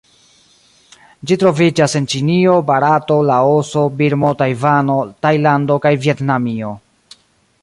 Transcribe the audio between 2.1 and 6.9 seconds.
Ĉinio, Barato, Laoso, Birmo, Tajvano, Tajlando kaj Vjetnamio.